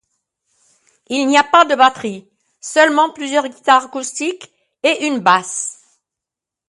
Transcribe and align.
Il 1.11 1.27
n'y 1.27 1.37
a 1.37 1.43
pas 1.43 1.63
de 1.63 1.75
batterie, 1.75 2.27
seulement 2.59 3.13
plusieurs 3.13 3.47
guitares 3.47 3.85
acoustiques 3.85 4.51
et 4.81 5.05
une 5.05 5.19
basse. 5.19 5.99